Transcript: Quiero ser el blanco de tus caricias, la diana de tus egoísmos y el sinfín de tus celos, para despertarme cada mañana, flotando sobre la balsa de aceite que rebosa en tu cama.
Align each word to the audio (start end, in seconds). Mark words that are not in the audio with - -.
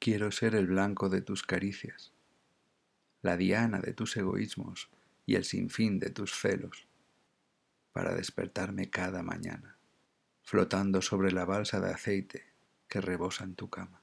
Quiero 0.00 0.30
ser 0.30 0.54
el 0.54 0.68
blanco 0.68 1.08
de 1.08 1.22
tus 1.22 1.42
caricias, 1.42 2.12
la 3.20 3.36
diana 3.36 3.80
de 3.80 3.92
tus 3.92 4.16
egoísmos 4.16 4.90
y 5.26 5.34
el 5.34 5.44
sinfín 5.44 5.98
de 5.98 6.10
tus 6.10 6.38
celos, 6.38 6.86
para 7.92 8.14
despertarme 8.14 8.90
cada 8.90 9.24
mañana, 9.24 9.76
flotando 10.44 11.02
sobre 11.02 11.32
la 11.32 11.44
balsa 11.44 11.80
de 11.80 11.90
aceite 11.90 12.46
que 12.86 13.00
rebosa 13.00 13.42
en 13.42 13.56
tu 13.56 13.68
cama. 13.68 14.00